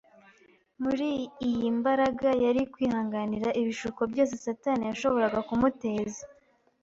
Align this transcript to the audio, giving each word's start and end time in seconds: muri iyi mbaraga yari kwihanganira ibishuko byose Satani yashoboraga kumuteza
muri 0.83 1.09
iyi 1.47 1.67
mbaraga 1.79 2.29
yari 2.45 2.61
kwihanganira 2.73 3.49
ibishuko 3.61 4.01
byose 4.11 4.33
Satani 4.45 4.83
yashoboraga 4.89 5.39
kumuteza 5.47 6.23